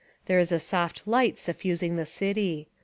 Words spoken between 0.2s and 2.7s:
There is a soft light suffusing the city.